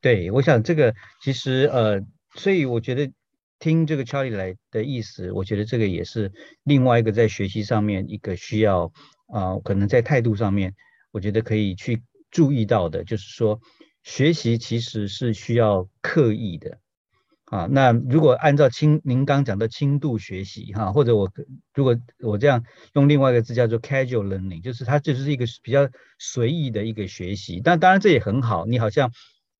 [0.00, 2.00] 对，我想这个其实呃，
[2.36, 3.12] 所以我觉得
[3.58, 6.32] 听这个 Charlie 来的意思，我觉得这个也是
[6.62, 8.90] 另外一个在学习上面一个需要
[9.26, 10.74] 啊，可能在态度上面，
[11.10, 13.60] 我觉得可以去注意到的，就是说
[14.02, 16.78] 学习其实是需要刻意的。
[17.50, 21.30] 啊，那如果按照轻您刚讲的轻度学习哈，或者我
[21.74, 27.62] 如果我这样用另外一个字叫做 casual learning，就是它就是一个比较随意的一个学习。
[27.64, 29.10] 但当然这也很好，你好像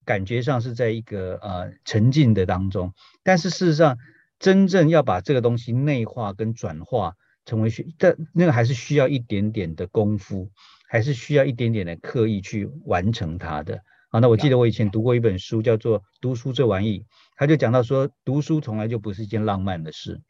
[0.04, 2.92] 感觉上是在一个呃沉浸的当中。
[3.22, 3.96] 但是事实上，
[4.38, 7.14] 真正要把这个东西内化跟转化
[7.46, 10.50] 成为学，但那个还是需要一点点的功夫，
[10.90, 13.80] 还是需要一点点的刻意去完成它的。
[14.10, 17.00] 啊，那我记得我以前读过一本书，叫做《读书这玩意》。
[17.36, 20.22] 他就讲到说，读书从来就不是一件浪漫的事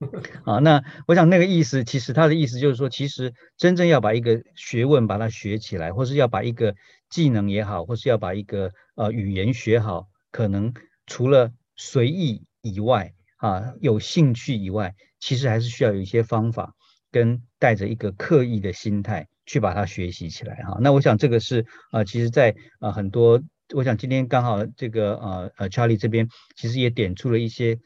[0.44, 0.58] 啊。
[0.58, 6.74] 那我想那个意思，其实他的意思就是说，其实真正要把一个学问把它学起来，或是要把一个
[7.10, 10.72] 技能也好，或是要把一个呃语言学好，可能
[11.06, 16.74] 除了随意以外啊，有兴趣以外，其实还是需要有一些方法，
[17.12, 20.78] 跟带着一个刻意的心态去把它学习起来哈。
[20.80, 23.42] 那我想这个是啊，其实在啊很多。
[23.74, 27.78] 我想今天刚好这个呃呃，Charlie 这边其实也点出了一些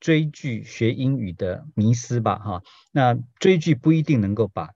[0.00, 2.62] 追剧学英语的迷思吧哈。
[2.92, 4.70] 那追剧不一定能够把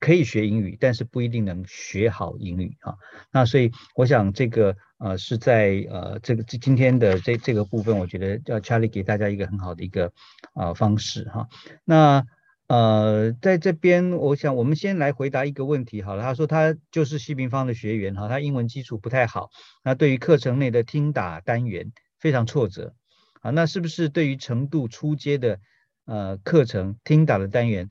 [0.00, 2.94] 可以学英语，但是不一定能学好英语啊。
[3.32, 10.12] 那所以我想这个呃是在呃这个今天的这这个部分，我觉得要 Charlie 给大家一个很好的一个
[10.54, 11.46] 啊方式哈。
[11.84, 12.24] 那
[12.72, 16.22] 呃，在这边，我想我们先来回答一个问题好了。
[16.22, 19.50] 他说他就是西平方的学员哈，他英文基础不太好，
[19.84, 22.94] 那对于课程内的听打单元非常挫折
[23.42, 23.50] 啊。
[23.50, 25.60] 那是不是对于程度初阶的
[26.06, 27.90] 呃课程听打的单元，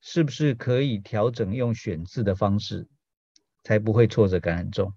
[0.00, 2.88] 是不是可以调整用选字的方式，
[3.62, 4.92] 才不会挫折感很重？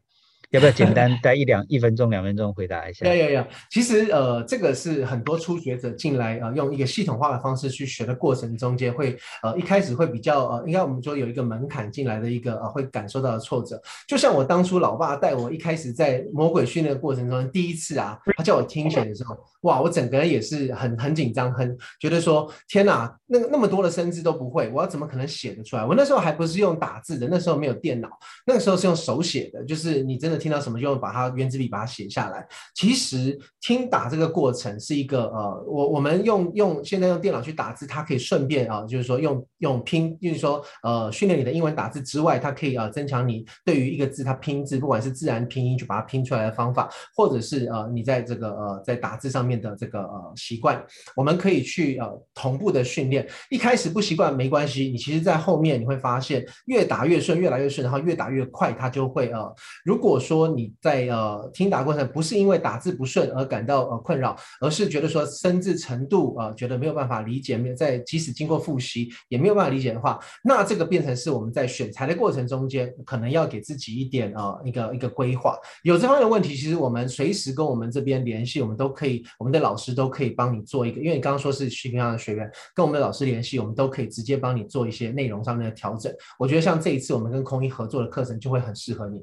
[0.51, 3.05] 要不要简单待一两一分钟、两分钟回答一下？
[3.05, 3.47] 要要要。
[3.69, 13.79] 其实呃，这个是很多初学者进来呃，用一个系统化的方式去学的过程中间，会呃一开始会比较呃，应该我们说有一个门槛进来的一个呃，会感受到的挫折。
[14.07, 25.85] 就像我当初老爸带我一开始在魔鬼训练的过程中，第一次啊，他叫我听写的时候，哇，我整个人也是很很紧张，很觉得说天哪，那那么多的生字都不会，我要怎么可能写得出来？
[25.85, 28.09] 我那时候还不是用打字的，那时候没有电脑，
[28.47, 30.38] 那个时候是用手写的，就是你真的。
[30.39, 32.47] 听到什么就把它圆珠笔把它写下来。
[32.73, 50.81] 其实听打这个过程是一个呃，我我们用用现在用电脑去打字，它可以顺便啊，就是说用用拼，就是说呃训练你的英文打字之外，它可以啊增强你对于一个字它拼字，不管是自然拼音去把它拼出来的方法，或者是呃你在这个呃在打字上面的这个呃习惯，
[51.15, 53.27] 我们可以去呃同步的训练。
[53.49, 60.19] 一开始不习惯没关系，你其实在后面你会发现越打越顺，越来越顺，然后越打越快，它就会呃如果。
[60.29, 75.57] 说你在呃听打过程不是因为打字不顺而感到呃困扰，而是觉得说生字程度呃觉得没有办法理解，没有在即使经过复习也没有办法理解的话，那这个变成是我们在选材的过程中间可能要给自己一点呃一个一个规划。
[75.83, 86.13] 有这方面的问题，其实我们随时跟我们这边联系，我们都可以，我们的老师都可以帮你做一个，因为你刚刚说是徐平阳的学员，跟我们的老师联系，我们都可以直接帮你做一些内容上面的调整。
[86.37, 89.19] 我觉得像这一次我们跟空一合作的课程就会很适合你。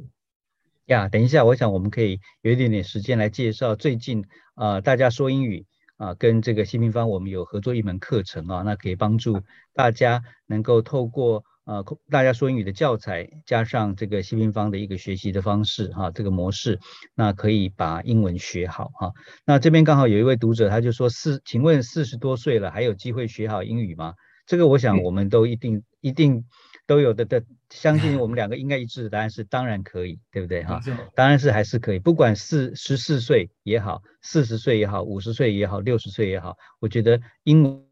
[0.86, 9.42] 呀，等一下，我想我们可以有一点点时间来介绍最近啊，大家说英语啊，跟这个新平方我们有合作一门课程啊，那可以帮助
[9.74, 16.78] 大家能够透过呃大家说英语的教材，加上这个新平方的一个学习的方式哈，这个模式，
[17.16, 19.12] 那可以把英文学好哈。
[19.44, 24.14] 那这边刚好有一位读者，他就说四，请问四十多岁了还有机会学好英语吗？
[24.46, 26.44] 这个我想我们都一定一定。
[26.86, 30.80] 都有的的，相信 我们两个应该一致的答案是当然可以，对不对哈？
[31.14, 37.82] 当然是还是可以，不管是十四岁也好，四十岁也好，五十岁也好，六十岁也好，我觉得英文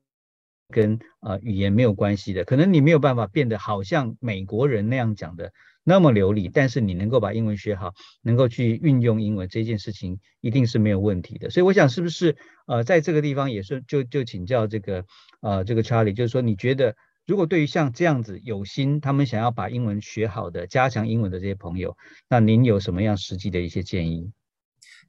[0.73, 2.45] 跟呃语言没有关系的。
[2.45, 5.53] 可能你没有办法变得好像美国人那样讲的
[5.83, 11.51] 那么流利，但是你能够把英文学好，能够去运用英文这件事情，一定是没有问题的。
[11.51, 15.05] 所以我想是不是呃在这个地方也是就就请教这个
[15.41, 16.95] 呃这个 Charlie，就是说你觉得？
[17.27, 21.97] 如果对于像这样子有心，他们想要把英文学好的、加强英文的这些朋友，
[22.29, 24.31] 那您有什么样实际的一些建议？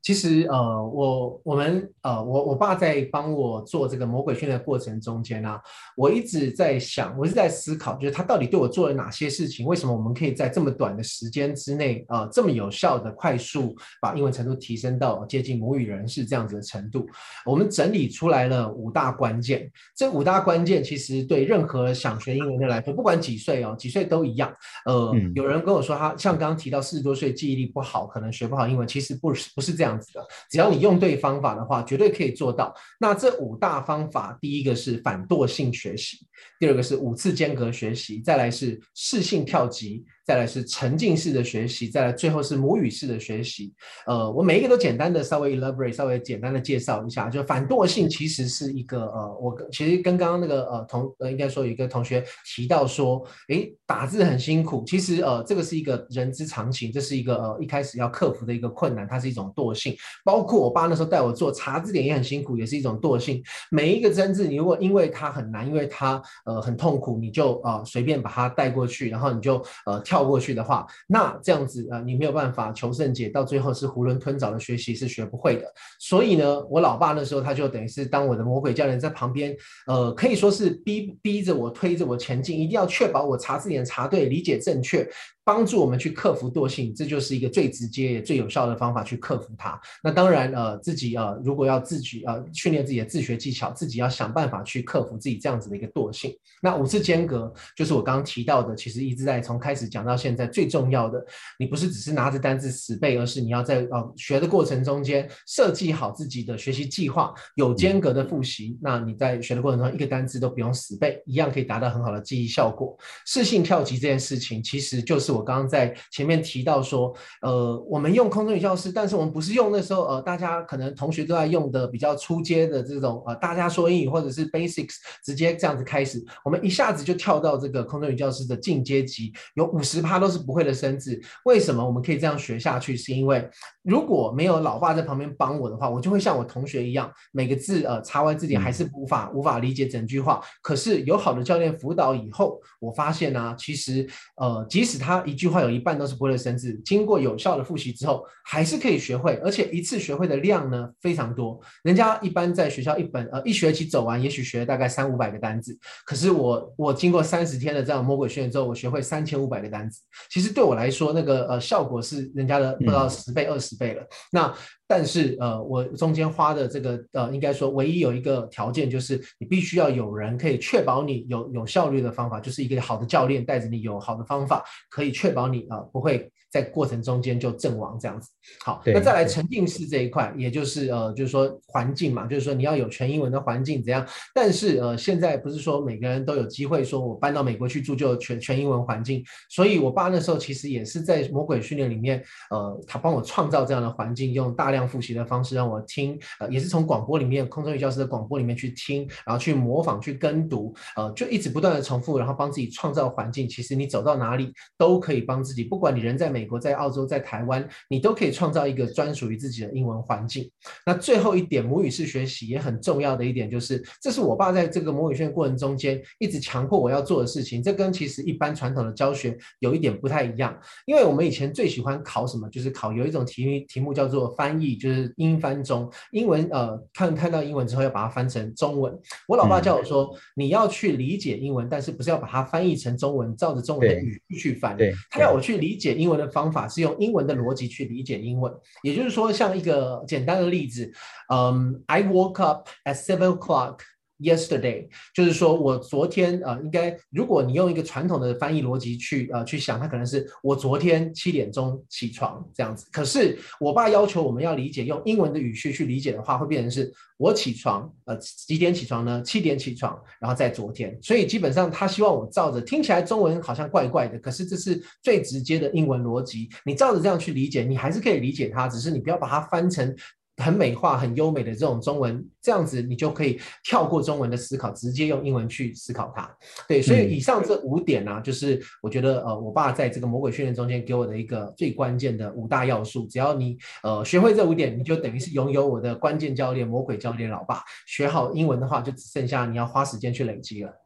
[0.05, 5.59] 其实呃，我我们呃，我我爸在帮我做这个魔鬼训练的过程中间啊，
[5.97, 9.65] 我一直在想，我是在思考，就是他到底对我做了哪些事情？
[9.65, 17.07] 为什么我们可以在这么短的时间之内啊，这么有效的快速把英文程度提升到接近母语人士这样子的程度？
[17.43, 24.53] 我们整理出来了五大关键，这五大关键其实对任何想学英文的来说，不管几岁哦，几岁都一样。
[24.85, 29.94] 呃，有人跟我说，他像刚刚提到四十多岁记忆力不好，可能学不好英文，其实不是不是这样。
[29.95, 32.75] 样子的，只要你用对方法的话，绝对可以做到。
[32.99, 36.25] 那这五大方法，第一个是反惰性学习，
[36.60, 40.05] 第二个是五次间隔学习，再来是适性跳级。
[40.25, 43.71] 再来是沉浸式的学习，再来最后是母语式的学习。
[44.07, 47.29] 呃，我每一个都简单的稍微 elaborate，稍微简单的介绍一下。
[47.29, 54.83] 就反惰性其实是一个呃，我其实跟刚刚那个呃同呃应该说有一个同学提到说，诶，打字很辛苦。
[54.88, 59.95] 其实呃，这个是一个人之常情，这是一个呃一开始要克服的一个困难，它是一种惰性。
[60.23, 63.43] 包括我爸那时候带我做查字典也很辛苦，也是一种惰性。
[63.69, 70.14] 每一个真字，你如果因为它很难，因为它呃很痛苦，你就呃随便把它带过去，然后你就呃跳。
[70.15, 75.65] 跳过去的话，那这样子啊，你没有办法求甚解，到最后是囫囵吞枣的学习是学不会的。
[75.99, 79.54] 所以呢，我老爸那时候他就等于是当我的魔鬼教练，在旁边，
[79.88, 85.06] 呃，可以说是逼逼着我，推着我前进，一定要确保我查字典查对，理解正确。
[85.45, 89.79] 帮助我们去克服惰性，这就是一个最直接也最有效的方法去克服它。
[90.03, 96.36] 那当然，呃，自己呃，如果要自己呃训练自己的自学技巧，自己要想办法去克服自己这样子的一个惰性。
[96.63, 101.23] 那五次间隔就是我刚刚提到的，其实一直在从开始讲到现在最重要的。
[101.60, 108.79] 你不是只是拿着单字死背，而是你要在呃学的过程中间设计好自己的学习计划，有间隔的复习。
[108.81, 112.97] 那你在学的过程中，一个单字都不用死背，一样可以达到很好的记忆效果。
[113.27, 115.34] 适性跳级这件事情，其实就是。
[115.35, 131.19] 我刚刚在前面提到说，呃，我们用空中语教室，但是我们不是用那时候呃，大家可能同学都在用的比较初阶的这种呃，大家说英语或者是 basics，直接这样子开始，我们一下子就跳到这个空中语教室的进阶级，有五十趴都是不会的生字。
[131.43, 132.95] 为什么我们可以这样学下去？
[132.95, 133.47] 是因为
[133.83, 140.41] 如果没有老爸在旁边帮我的话，我就会像我同学一样，每个字呃查完字典还是无法无法理解整句话。
[140.61, 144.07] 可是有好的教练辅导以后，我发现呢，其实
[144.38, 151.59] 呃，即使他一句话有一半都是不会的生字，经过有效的复习之后，还是可以学会，而且一次学会的量呢非常多。
[151.84, 159.99] 人家一般在学校一本呃一学期走完，也许学了大概三五百个单字，可是我我经过三十天的这样魔鬼训练之后，我学会三千五百个单字。
[160.30, 164.03] 其实对我来说，那个呃效果是人家的不知道十倍二十倍了。
[164.32, 164.53] 那
[164.88, 176.31] 但是呃，我中间花的这个呃，应该说唯一有一个条件就是，你必须要有人可以确保你有有效率的方法，就是一个好的教练带着你有好的方法，可以确保你啊不会。
[176.56, 178.30] 在过程中间就阵亡这样子，
[178.64, 184.08] 好，那再来沉浸式这一块，也就是呃，就是说环境嘛，就是说你要有全英文的环境怎样？
[184.34, 203.45] 但是呃，现在不是说每个人都有机会说我搬到美国去住就全全英文环境，所以我爸那时候其实也是在魔鬼训练里面，呃，他帮我创造这样的环境，用大量复习的方式让我听，呃，也是从广播里面空中语教师的广播里面去听，然后去模仿去跟读，呃，就一直不断的重复，然后帮自己创造环境。
[203.49, 206.44] 其实你走到哪里都可以帮自己，不管你人在美。
[206.45, 210.47] 美国在澳洲在台湾，你都可以创造一个专属于自己的英文环境。
[210.85, 217.63] 那最后一点，母语式学习也很重要的一点，就是这是我爸在这个母语训练过程中间一直强迫我要做的事情。
[217.63, 228.95] 这跟其实一般传统的教学有一点不太一样，因为我们以前最喜欢考什么，就是考有一种题题目叫做翻译，就是英翻中，英文呃看看到英文之后要把它翻成中文。
[229.27, 234.77] 我老爸叫我说，你要去理解英文，但是不是要把它翻译成中文，照着中文的语句去翻？
[234.77, 236.34] 对他要我去理解英文的。
[236.36, 240.91] 方法是用英文的逻辑去理解英文，也就是说，像一个简单的例子，
[241.33, 243.79] 嗯，I woke up at seven o'clock
[244.20, 252.88] yesterday，就是说我昨天呃，应该如果你用一个传统的翻译逻辑去呃去想，它可能是我昨天七点钟起床这样子。
[252.91, 256.93] 可是我爸要求我们要理解，用英文的语序去理解的话，会变成是。
[257.18, 259.22] 我起床，呃，几点起床呢？
[259.22, 269.95] 七点起床，然后在昨天，所以基本上他希望我照着，听起来中文好像怪怪的，可是这是最直接的英文逻辑，你照着这样去理解，你还是可以理解它，只是你不要把它翻成。
[270.38, 276.29] 很美化、很优美的这种中文，这样子你就可以跳过中文的思考，直接用英文去思考它。
[276.67, 283.07] 对，所以以上这五点呢，就是我觉得呃，我爸在这个魔鬼训练中间给我的一个最关键的五大要素。
[283.07, 287.61] 只要你呃学会这五点，你就等于是拥有我的关键教练、魔鬼教练老爸。
[287.88, 290.84] 学好英文的话，就只剩下你要花时间去累积了。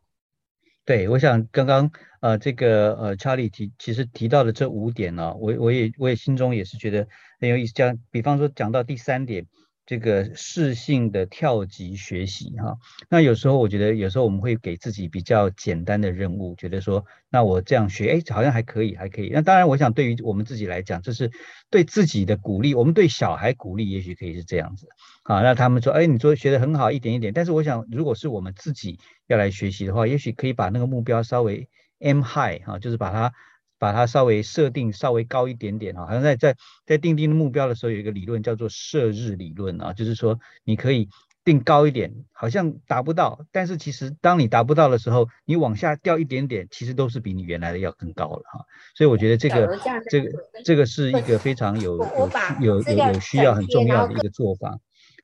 [0.90, 7.08] 对，我想刚刚呃这个呃查理提其实提到的这五点呢，我我也我也心中也是觉得。
[7.40, 9.46] 很有意思，讲比方说讲到第三点，
[9.90, 12.78] 这个适性的跳级学习哈，
[13.10, 19.32] 那有时候我觉得有时候我们会给自己比较简单的任务，觉得说那我这样学，哎，好像还可以，还可以。
[19.34, 21.32] 那当然，我想对于我们自己来讲，这是
[21.72, 22.76] 对自己的鼓励。
[22.76, 24.90] 我们对小孩鼓励，也许可以是这样子
[25.24, 25.42] 啊。
[25.42, 27.34] 那他们说，哎，你说学的很好，一点一点。
[27.34, 31.68] 但是我想，如果是我们自己要来学习的话，也许可以把那个目标稍微
[31.98, 33.34] m high 哈，就是把它。
[33.80, 36.56] 把它稍微设定稍微高一点点啊，好像在在
[36.86, 41.08] 在定定目标的时候有一个理论叫做射日理论啊，就是说你可以
[41.46, 48.66] 定高一点，好像达不到，但是其实当你达不到的时候，你往下掉一点点，其实都是比你原来的要更高了哈。
[48.94, 50.30] 所以我觉得这个这个
[50.66, 54.78] 这个是一个非常有有有有有需要很重要的一个做法。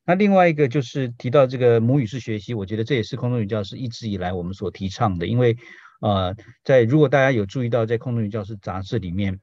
[0.05, 5.57] 那另外一个就是提到这个母语式学习，我觉得这也是空中语教师一直以来我们所提倡的，因为。
[6.05, 9.39] 呃，在如果大家有注意到，在空中语教师杂志里面，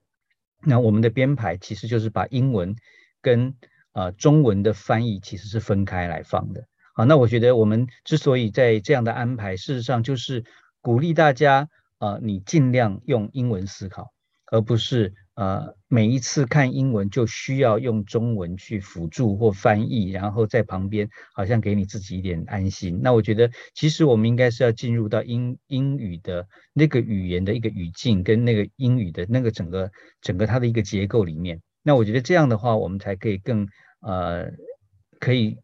[0.65, 2.77] 那我们的编排其实就是把英文
[3.21, 3.57] 跟
[3.95, 6.65] 呃中文的翻译其实是分开来放的。
[6.95, 10.45] 好，那我觉得我们之所以在这样的安排，事实上就是
[10.81, 14.13] 鼓励大家，呃，你尽量用英文思考，
[14.47, 15.15] 而不是。
[15.35, 23.01] 呃，每一次看英文就需要用中文去辅助或翻译，然后在旁边好像给你自己一点安心。
[23.03, 31.63] 那我觉得，其实我们应该是要进入到英英语的那个语言的一个语境，跟那个英语的那个整个整个它的一个结构里面。
[31.83, 33.67] 那我觉得这样的话，我们才可以更
[34.01, 34.53] 呃，
[35.19, 35.57] 可以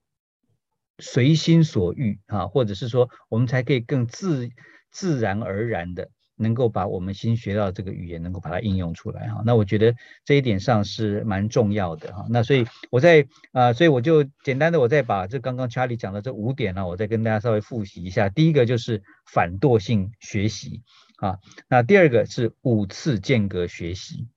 [0.98, 4.48] 随心所欲啊，或者是说，我们才可以更自
[4.90, 6.08] 自然而然的。
[6.38, 12.26] 能够把我们新学到这个语言，能够把它应用出来哈，那我觉得这一点上是蛮重要的哈。
[12.30, 18.28] 那所以我在啊，所以我就简单的我再把这刚刚查理讲的这五点呢，我再跟大家稍微复习一下。
[18.28, 20.82] 第一个就是反惰性学习
[21.16, 24.28] 啊，那第二个是五次间隔学习，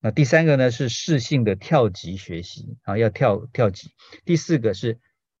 [0.00, 3.92] 那第三个呢是适性的跳级学习啊，要跳跳级。
[4.24, 4.98] 第四个是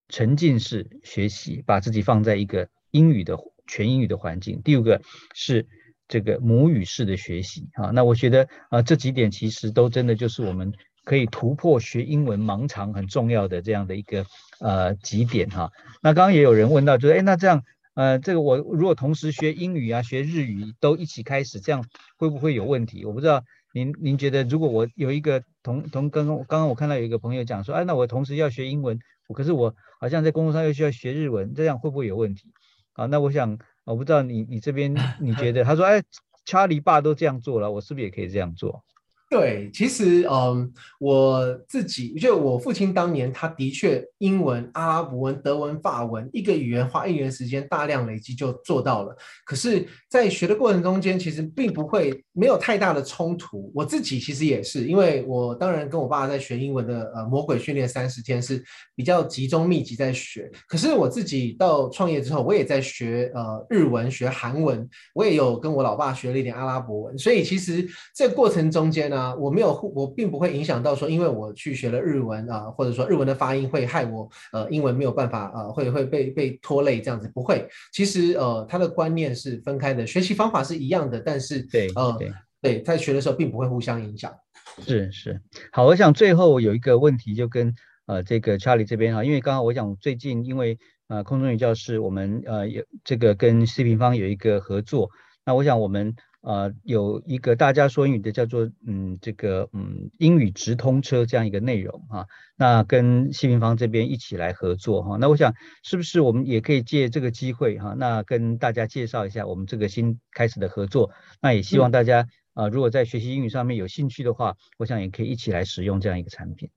[0.08, 4.60] 沉浸式学习，把自己放在一个英语的全英语的环境。
[4.62, 5.00] 第五个
[5.34, 5.66] 是。
[6.08, 10.72] 这个母语式的学习啊，那我觉得啊，这几点其实都真的就是我们
[11.04, 14.24] 可以突破学英文盲肠很重要的这样的一个
[14.60, 15.70] 呃几点哈。
[16.02, 17.62] 那刚刚也有人问到，就是哎，那这样
[17.94, 21.84] 呃，这个我如果同时学英语啊、学日语都一起开始，这样
[22.16, 23.04] 会不会有问题？
[23.04, 23.42] 我不知道
[23.74, 28.98] 您您觉得如果我有一个同同刚刚刚刚我看到有一个朋友讲说，哎，那我同时要学英文，
[29.34, 32.52] 可是我好像在工作上又需要学日文，这样会不会有问题？
[32.92, 36.02] 啊，那我想我不知道你你这边你觉得， 他说，哎，
[36.44, 38.84] 查理爸都这样做了，我是不是也可以这样做？
[39.32, 40.70] 对，其实嗯，
[41.00, 49.16] 我自己就我父亲当年，他的确英文、阿拉伯文、德文、法文一个语言花一年时间大量累积就做到了。
[49.46, 53.72] 可是，在学的过程中间，其实并不会没有太大的冲突。
[53.74, 58.62] 我自己其实也是，因为我当然跟我爸在学英文的呃魔鬼训练三十天是
[58.94, 60.52] 比较集中密集在学。
[60.68, 67.16] 可是我自己到创业之后，我也在学呃日文、学韩文，我也有跟我老爸学了一点阿拉伯文。
[67.16, 69.21] 所以其实这过程中间呢。
[69.34, 77.66] 我没有，我并不会影响到说，因为我去学了日文啊，或者说日文的发音会害我呃英文没有办法呃会会被被拖累这样子，不会。
[77.92, 82.18] 其实呃他的观念是分开的，学习方法是一样的，但是对呃
[82.60, 84.32] 对在学的时候并不会互相影响。
[84.80, 85.40] 是是，
[85.72, 87.74] 好，我想最后有一个问题就跟
[88.06, 95.10] 呃这个 Charlie 这边哈，因为刚刚我想最近因为呃空中语教室我们呃有这个跟视频方有一个合作，
[95.44, 96.14] 那我想我们。
[96.42, 102.26] 呃，有一个大家说英语的叫做嗯，这个嗯英语直通车这样一个内容哈，
[102.56, 116.70] 那跟西平方这边一起来合作哈，那我想是不是我们也可以借这个机会哈，那跟大家介绍一下我们这个新开始的合作，那也希望大家啊，如果在学习英语上面有兴趣的话，我想也可以一起来使用这样一个产品。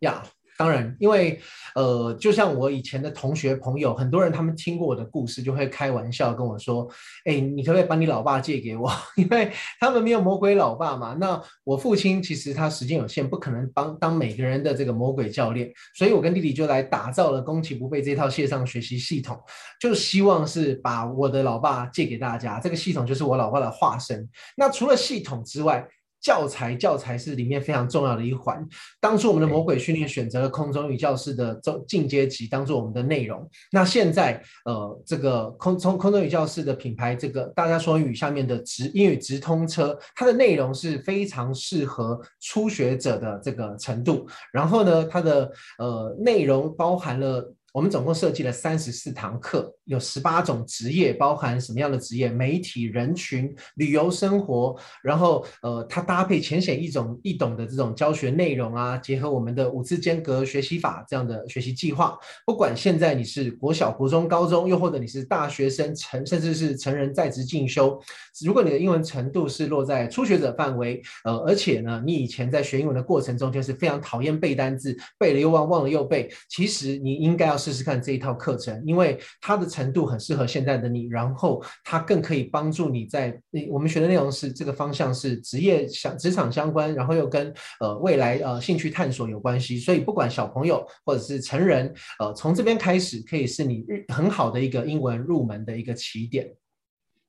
[0.00, 0.24] 呀。
[0.58, 1.40] 当然，因为
[1.74, 6.88] 呃，就像我以前的同学朋友，很多人他们听过我的故事，就会开玩笑跟我说
[7.26, 8.90] ：“哎，你可不可以把你老爸借给我？
[9.16, 11.16] 因为他们没有魔鬼老爸嘛。
[11.20, 19.38] 那我父亲其实他时间有限，不可能帮当每个人的这个魔鬼教练，所以我跟弟弟就来打造了攻其不备这套线上学习系统，
[19.80, 22.58] 就希望是把我的老爸借给大家。
[22.58, 24.26] 这个系统就是我老爸的化身。
[24.56, 25.86] 那除了系统之外，
[26.20, 28.66] 教材教材是里面非常重要的一环。
[29.00, 33.48] 当初我们的魔鬼训练选择了空中语教室的中进阶级当做我们的内容。
[33.70, 44.26] 那现在呃，这个空从空中语教室的品牌，这个大家说英语下面的直英语直通车，它的内容是非常适合初学者的这个程度。
[44.52, 47.54] 然后呢，它的呃内容包含了。
[47.76, 52.30] 我们总共设计了三十四堂课，有十八种职业，包含什么样的职业？
[52.30, 62.16] 媒体人群、旅游生活，然后呃，它搭配浅显易懂易懂的这种教学内容啊，结合我们的五字间隔学习法这样的学习计划。
[62.46, 68.00] 不管现在你是国小、国中、高中，又或者你是大学生、成甚至是成人在职进修，
[68.42, 77.65] 如果你的英文程度是落在初学者范围，呃，而且呢，你以前在学英文的过程中就是非常讨厌背单字，背了又忘，忘了又背，其实你应该要。
[77.66, 83.36] 试试看这一套课程，因为它的程度很适合现在的你，然后它更可以帮助你在
[83.68, 96.48] 我们学的内容是这个方向是职业相职场相关，然后又跟呃未来呃兴趣探索有关系，所以不管小朋友或者是成人，呃从这边开始可以是你日很好的一个英文入门的一个起点。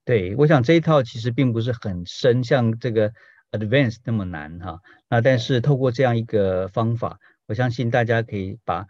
[0.05, 3.11] 对，我想这一套其实并不是很深，像这个
[3.53, 4.79] advanced 那么难哈，
[5.09, 7.17] 那但是透过这样一个方法，
[7.47, 8.85] 我相信大家可以把。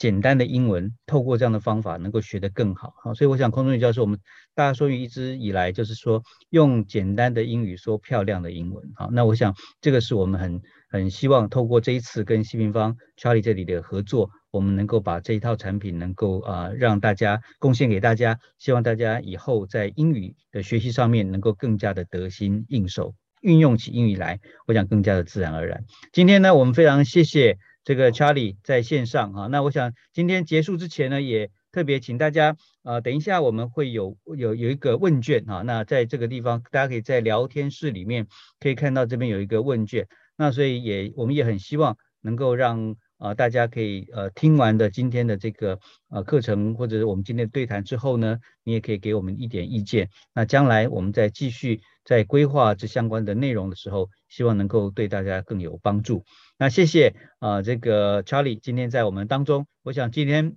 [0.00, 2.94] 简单的英文，透过这样的方法能够学得更好。
[3.04, 4.18] 好，所以我想空中语教授，我们
[4.54, 8.82] 大家说语一直以来就是说用简单的英语说漂亮的英文。
[8.94, 25.84] 好，那我想这个是我们很很希望透过这一次跟西平方 Charlie 这里的合作，我们能够把这一套产品能够啊让大家贡献给大家，希望大家以后在英语的学习上面能够更加的得心应手，运用起英语来，我想更加的自然而然。
[26.10, 27.58] 今天呢，我们非常谢谢。
[27.84, 38.26] 这个 Charlie 在线上哈，那我想今天结束之前呢，也特别请大家啊，等一下我们会有有有一个问卷哈，那在这个地方大家可以在聊天室里面
[38.58, 40.06] 可以看到这边有一个问卷，
[40.36, 45.78] 那所以也我们也很希望能够让啊大家可以呃听完的今天的这个
[46.10, 56.24] 呃课程或者是我们今天的对谈之后呢，你也可以给我们一点意见，那将来我们再继续在规划这相关的内容的时候，希望能够对大家更有帮助。
[56.60, 60.56] 那谢谢啊，这个 Charlie 今天在我们当中，我想今天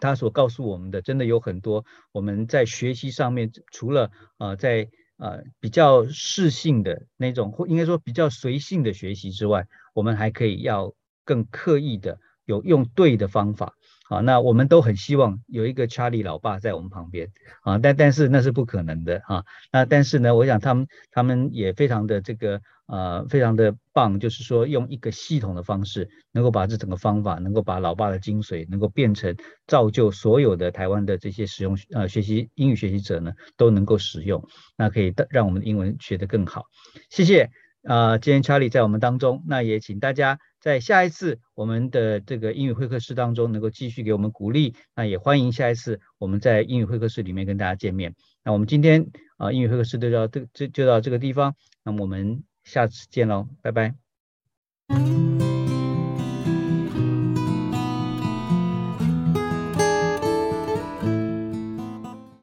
[0.00, 10.92] 他所告诉我们的，真的有很多我们在学习上面，除了呃在呃比较适性的那种，或应该说比较随性的学习之外，我们还可以要
[11.24, 13.74] 更刻意的有用对的方法。
[14.08, 17.30] 啊，那我们都很希望有一个查理老爸在我们旁边
[17.62, 19.44] 啊，但但是那是不可能的啊。
[19.70, 29.36] 那但是呢，我想他们他们也非常的这个呃非常的棒，就是说用一个系统的方式，能够把这整个方法，能够把老爸的精髓，能够变成
[29.68, 34.44] 造就所有的台湾的这些使用呃学习英语学习者呢，都能够使用，
[34.76, 36.64] 那可以让我们的英文学得更好。
[37.10, 37.50] 谢谢。
[37.84, 44.74] 啊，今天查理在我们当中，那也请大家在下一次我们的这个英语会客室当中能够继续给我们鼓励。
[44.96, 48.14] 那也欢迎下一次我们在英语会客室里面跟大家见面。
[48.44, 49.06] 那我们今天
[49.38, 53.94] 啊英语会客室就到这这就到这个地方，那么我们下次见喽，拜拜。